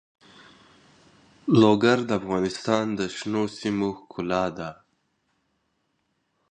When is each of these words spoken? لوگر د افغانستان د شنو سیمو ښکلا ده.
لوگر 1.61 1.97
د 2.07 2.11
افغانستان 2.21 2.85
د 2.99 3.01
شنو 3.17 3.43
سیمو 3.57 3.89
ښکلا 3.99 4.45
ده. 4.57 4.69